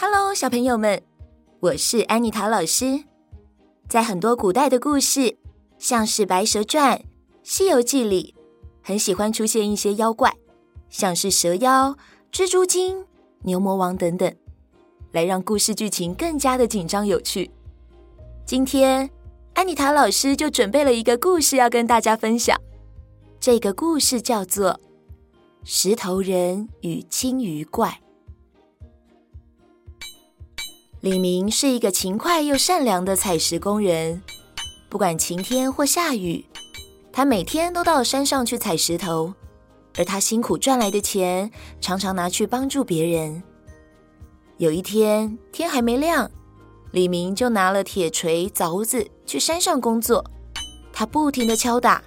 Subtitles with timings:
[0.00, 1.02] Hello，小朋友们，
[1.58, 3.02] 我是安妮塔老师。
[3.88, 5.36] 在很多古代的故事，
[5.76, 6.96] 像是《白蛇传》
[7.42, 8.32] 《西游记》里，
[8.80, 10.32] 很喜欢出现一些妖怪，
[10.88, 11.96] 像是蛇妖、
[12.30, 13.04] 蜘蛛精、
[13.42, 14.32] 牛魔王等等，
[15.10, 17.50] 来让故事剧情更加的紧张有趣。
[18.46, 19.10] 今天，
[19.54, 22.56] 安妮塔老师就准备了一个故事要跟大家分享。
[23.40, 24.74] 这个故事叫做
[25.64, 27.88] 《石头人与青鱼怪》。
[31.00, 34.20] 李明是一个勤快又善良的采石工人，
[34.88, 36.44] 不管晴天或下雨，
[37.12, 39.32] 他每天都到山上去采石头，
[39.96, 41.48] 而他辛苦赚来的钱
[41.80, 43.40] 常常拿去帮助别人。
[44.56, 46.28] 有一天，天还没亮，
[46.90, 50.28] 李明就拿了铁锤、凿子去山上工作，
[50.92, 52.02] 他不停地敲打，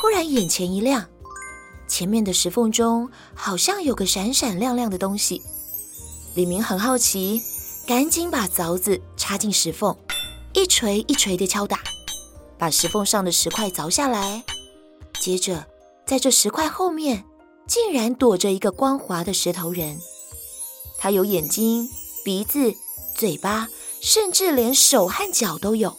[0.00, 1.06] 忽然眼前一亮，
[1.86, 5.40] 前面的石缝中好像有个闪闪亮亮的东西，
[6.34, 7.40] 李明很好奇。
[7.86, 9.96] 赶紧把凿子插进石缝，
[10.52, 11.80] 一锤一锤地敲打，
[12.56, 14.44] 把石缝上的石块凿下来。
[15.20, 15.66] 接着，
[16.06, 17.24] 在这石块后面，
[17.66, 19.98] 竟然躲着一个光滑的石头人。
[20.96, 21.88] 他有眼睛、
[22.24, 22.72] 鼻子、
[23.16, 23.68] 嘴巴，
[24.00, 25.96] 甚至连手和脚都有。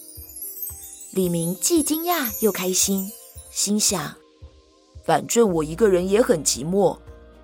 [1.12, 3.12] 李明既惊讶又开心，
[3.52, 4.16] 心想：
[5.06, 6.98] 反正我一个人也很寂寞，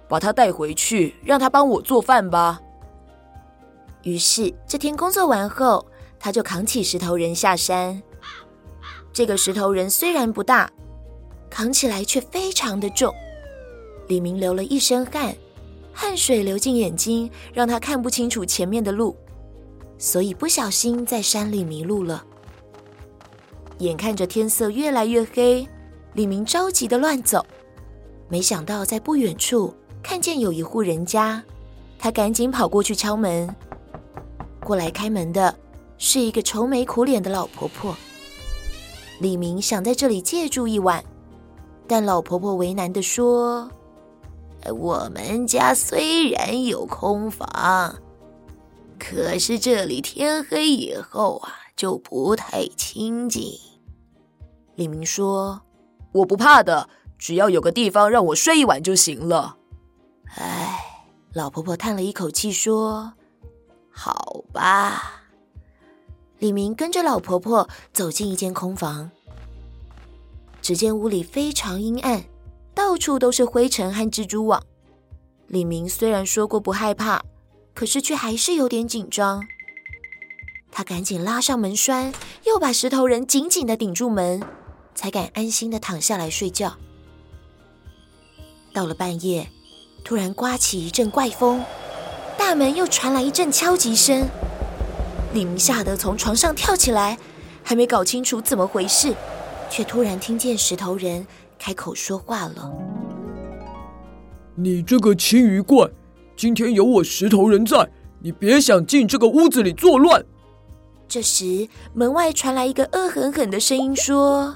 [0.08, 2.62] 把他带回去，让他帮我做饭吧。
[4.03, 5.86] 于是这天工作完后，
[6.19, 8.02] 他就扛起石头人下山。
[9.11, 10.71] 这个石头人虽然不大，
[11.49, 13.14] 扛起来却非常的重。
[14.08, 15.36] 李明流了一身汗，
[15.93, 19.15] 汗水流进眼睛，让他看不清楚前面的路，
[19.98, 22.23] 所以不小心在山里迷路了。
[23.80, 25.67] 眼看着天色越来越黑，
[26.14, 27.45] 李明着急的乱走，
[28.27, 31.43] 没想到在不远处看见有一户人家，
[31.98, 33.54] 他赶紧跑过去敲门。
[34.69, 35.57] 过来开门的
[35.97, 37.97] 是一个愁眉苦脸的老婆婆。
[39.19, 41.03] 李明想在这里借住一晚，
[41.87, 43.67] 但老婆婆为难地说
[44.71, 47.95] ：“我们家虽然有空房，
[48.99, 53.51] 可是这里天黑以后啊，就不太清静。”
[54.77, 55.59] 李明说
[56.13, 56.87] ：“我不怕的，
[57.17, 59.57] 只要有个地方让我睡一晚就行了。”
[60.37, 60.80] 哎，
[61.33, 63.13] 老婆婆叹了一口气说。
[64.02, 65.23] 好吧，
[66.37, 69.11] 李明跟着老婆婆走进一间空房。
[70.61, 72.23] 只见屋里非常阴暗，
[72.73, 74.64] 到处都是灰尘和蜘蛛网。
[75.48, 77.21] 李明虽然说过不害怕，
[77.73, 79.45] 可是却还是有点紧张。
[80.71, 82.14] 他赶紧拉上门栓，
[82.45, 84.42] 又把石头人紧紧的顶住门，
[84.95, 86.77] 才敢安心的躺下来睡觉。
[88.71, 89.49] 到了半夜，
[90.05, 91.61] 突然刮起一阵怪风。
[92.39, 94.27] 大门又传来一阵敲击声，
[95.33, 97.20] 李明吓得从床上跳起来，
[97.61, 99.14] 还没搞清楚怎么回事，
[99.70, 101.28] 却突然听见石头人
[101.60, 102.72] 开口说话了
[104.55, 105.89] ：“你这个青鱼怪，
[106.38, 107.88] 今天有我石头人在，
[108.22, 110.23] 你别想进这个屋子里作乱。”
[111.10, 114.55] 这时，门外传来一个恶狠狠的声音说：“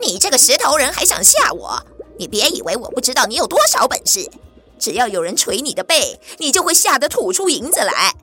[0.00, 1.84] 你这个石头人还想吓我？
[2.16, 4.30] 你别以为我不知道你有多少本事。”
[4.80, 8.14] 只要有人捶你的背，你就会吓得吐出银子来；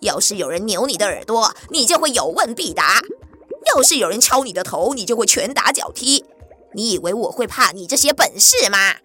[0.00, 3.00] 要是有人扭你的耳朵，你就会有问必答；
[3.74, 6.24] 要是有人敲你的头，你就会拳打脚踢。
[6.72, 8.96] 你以为我会怕你这些本事吗？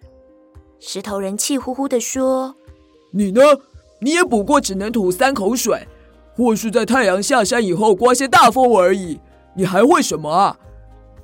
[0.80, 2.56] 石头人气呼呼地说
[3.12, 3.40] ：“你呢？
[4.00, 5.86] 你也不过只能吐三口水，
[6.34, 9.20] 或是在太阳下山以后刮些大风而已。
[9.54, 10.58] 你还会什么啊？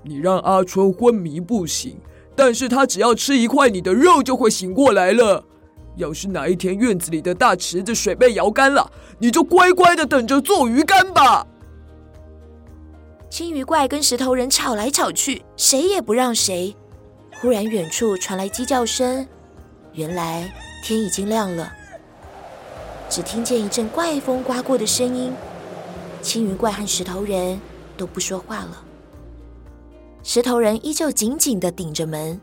[0.05, 1.99] 你让阿春昏迷不醒，
[2.37, 5.45] 但是他只要吃一块你的肉，就会醒过来了。”
[5.99, 11.47] 要是哪一天院子里的大池子水被摇干了，你就乖乖的等着做鱼干吧。
[13.29, 16.75] 青鱼怪跟石头人吵来吵去，谁也不让谁。
[17.41, 19.27] 忽然远处传来鸡叫声，
[19.93, 20.51] 原来
[20.83, 21.73] 天已经亮了。
[23.11, 25.33] 只听见一阵怪风刮过的声音，
[26.23, 27.61] 青鱼怪和石头人
[27.97, 28.85] 都不说话了。
[30.23, 32.41] 石头人依旧紧紧的顶着门。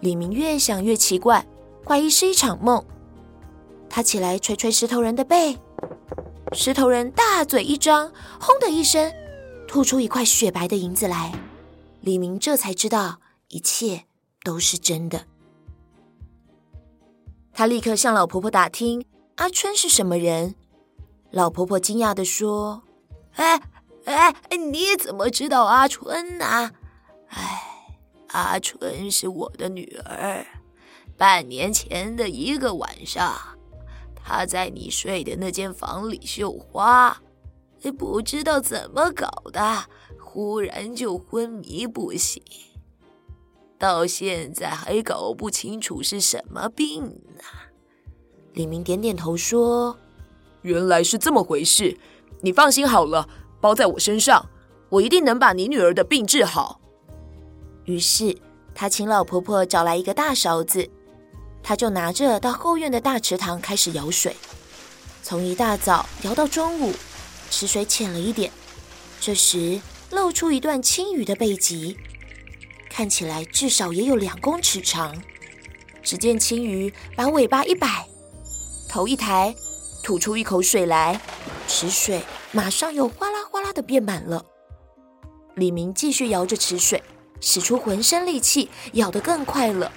[0.00, 1.44] 李明越想越奇怪。
[1.86, 2.82] 怀疑是一场梦，
[3.90, 5.58] 他起来捶捶石头人的背，
[6.52, 8.10] 石头人大嘴一张，
[8.40, 9.12] 轰的一声，
[9.68, 11.32] 吐出一块雪白的银子来。
[12.00, 14.04] 李明这才知道一切
[14.42, 15.26] 都是真的。
[17.52, 19.04] 他立刻向老婆婆打听
[19.36, 20.54] 阿春是什么人。
[21.30, 22.82] 老婆婆惊讶地说
[23.36, 23.60] ：“哎
[24.06, 24.34] 哎，
[24.70, 26.72] 你怎么知道阿春呢？
[27.28, 27.62] 哎，
[28.28, 30.46] 阿春是我的女儿。
[31.16, 33.34] 半年前的一个晚上，
[34.14, 37.22] 她在你睡的那间房里绣花，
[37.98, 39.84] 不知道怎么搞的，
[40.20, 42.42] 忽然就昏迷不醒。”
[43.78, 47.44] 到现在还搞不清楚是什么病呢。
[48.54, 49.98] 李明点点头说
[50.62, 51.98] ：“原来是这么回事，
[52.40, 53.28] 你放心好了，
[53.60, 54.48] 包在我身上，
[54.88, 56.80] 我一定能把你女儿的病治好。”
[57.84, 58.34] 于是
[58.74, 60.88] 他请老婆婆找来一个大勺子，
[61.64, 64.36] 他就拿着到后院的大池塘开始舀水，
[65.22, 66.92] 从一大早舀到中午，
[67.50, 68.52] 池水浅了一点，
[69.18, 69.80] 这时
[70.10, 71.96] 露出一段青鱼的背脊。
[72.90, 75.20] 看起来至少也有两公尺长。
[76.02, 78.06] 只见青鱼把尾巴一摆，
[78.86, 79.54] 头一抬，
[80.02, 81.18] 吐出一口水来，
[81.66, 82.22] 池水
[82.52, 84.44] 马上又哗啦哗啦的变满了。
[85.54, 87.02] 李明继续舀着池水，
[87.40, 89.90] 使出浑身力气，舀得更快了。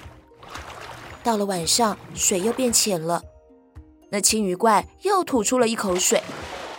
[1.27, 3.21] 到了晚上，水又变浅了，
[4.09, 6.23] 那青鱼怪又吐出了一口水，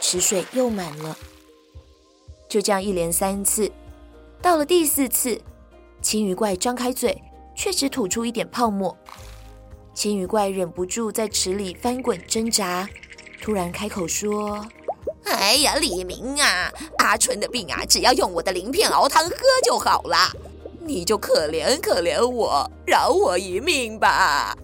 [0.00, 1.15] 池水又满了。
[2.49, 3.71] 就这样一连三次，
[4.41, 5.39] 到了第四次。
[6.00, 7.23] 青鱼怪张开嘴，
[7.55, 8.97] 却只吐出一点泡沫。
[9.93, 12.89] 青鱼怪忍不住在池里翻滚挣扎，
[13.43, 14.67] 突然开口说
[15.29, 20.17] ：“哎呀，李明啊，阿春的病啊，只要用我的鳞片熬汤喝就好了。
[20.80, 24.56] 你就可怜可怜我，饶我一命吧。”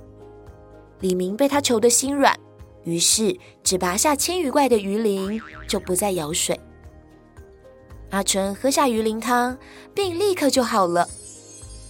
[1.01, 2.35] 李明被他求得心软，
[2.85, 6.59] 于是只拔下千鱼怪的鱼鳞，就不再舀水。
[8.11, 9.59] 阿春喝下鱼鳞汤，
[9.93, 11.09] 病立刻就好了。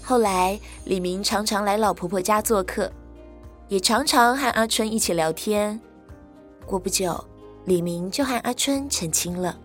[0.02, 2.90] 后来，李明常常来老婆婆家做客，
[3.68, 5.78] 也常常和阿春一起聊天。
[6.66, 7.22] 过不久，
[7.66, 9.58] 李明就和阿春成亲了。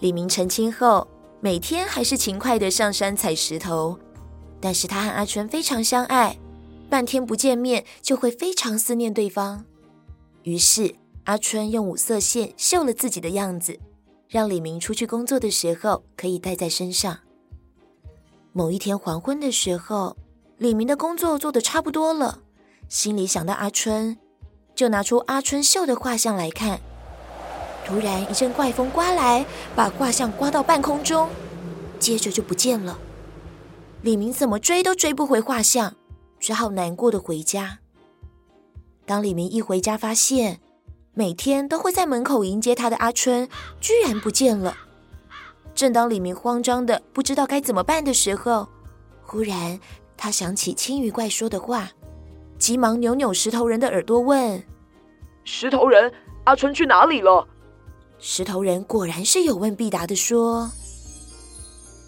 [0.00, 1.06] 李明成亲后，
[1.40, 3.96] 每天还是勤快的上山采石头，
[4.60, 6.36] 但是他和阿春非常相爱，
[6.90, 9.64] 半天不见面就会非常思念对方。
[10.42, 13.78] 于是，阿春用五色线绣了自己的样子，
[14.28, 17.16] 让李明出去工作的时候可以带在身上。
[18.52, 20.16] 某一天黄昏的时候，
[20.56, 22.40] 李明的工作做得差不多了，
[22.88, 24.18] 心里想到阿春，
[24.74, 26.80] 就拿出阿春绣的画像来看。
[27.88, 31.26] 突然一阵怪风刮来，把画像刮到半空中，
[31.98, 32.98] 接着就不见了。
[34.02, 35.94] 李明怎么追都追不回画像，
[36.38, 37.78] 只好难过的回家。
[39.06, 40.60] 当李明一回家，发现
[41.14, 43.48] 每天都会在门口迎接他的阿春
[43.80, 44.76] 居然不见了。
[45.74, 48.68] 正当李明慌张的不知道该怎么办的时候，
[49.22, 49.80] 忽然
[50.14, 51.88] 他想起青鱼怪说的话，
[52.58, 54.62] 急忙扭扭石头人的耳朵问
[55.44, 56.12] ：“石头人，
[56.44, 57.48] 阿春去哪里了？”
[58.18, 60.70] 石头人果然是有问必答的说：“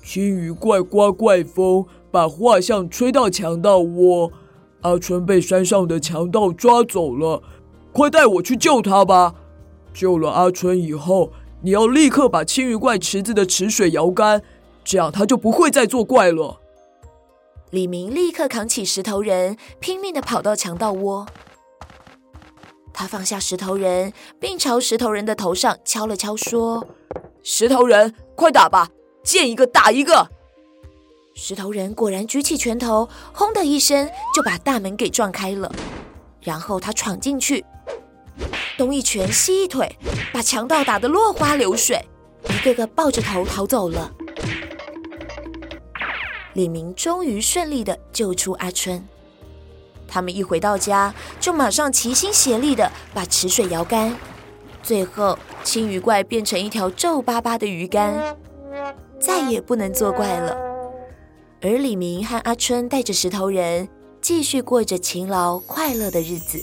[0.04, 4.32] 青鱼怪刮怪风，把画像吹到强盗窝，
[4.82, 7.42] 阿春被山上的强盗抓走了，
[7.92, 9.34] 快带我去救他吧！
[9.92, 11.32] 救了阿春以后。”
[11.62, 14.40] 你要立刻把青鱼怪池子的池水摇干，
[14.82, 16.58] 这样他就不会再作怪了。
[17.68, 21.26] 李明立刻扛起石头人，拼命的跑到强盗窝。
[23.00, 26.86] 他放下石头人，并朝石头人的头上敲了敲，说
[27.42, 28.90] ：“石头人，快打吧，
[29.24, 30.28] 见一个打一个。”
[31.34, 35.72] 石头人果然举起拳头，轰的一声就把大门给撞开了。
[36.42, 37.64] 然后他闯进去。
[38.76, 39.96] 东一拳西一腿，
[40.30, 42.06] 把强盗打得落花流水，
[42.50, 44.12] 一个个抱着头逃走了。
[46.52, 49.02] 李明终于顺利地救出阿春。
[50.10, 54.14] 他们一回到家，就马上齐心协力的把池水摇干。
[54.82, 58.36] 最后，青鱼怪变成一条皱巴巴的鱼干，
[59.20, 60.56] 再也不能作怪了。
[61.62, 63.88] 而李明和阿春带着石头人，
[64.20, 66.60] 继续过着勤劳快乐的日子。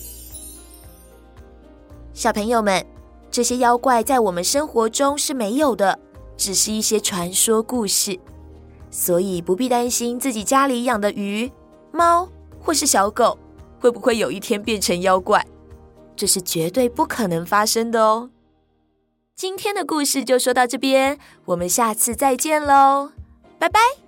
[2.14, 2.84] 小朋友们，
[3.30, 6.00] 这些妖怪在我们生活中是没有的，
[6.36, 8.20] 只是一些传说故事，
[8.90, 11.52] 所以不必担心自己家里养的鱼、
[11.92, 12.28] 猫
[12.60, 13.38] 或是小狗
[13.80, 15.46] 会不会有一天变成妖怪，
[16.16, 18.30] 这是绝对不可能发生的哦。
[19.36, 23.12] 今天的故事就说到这边，我们下次再见喽，
[23.60, 24.07] 拜拜。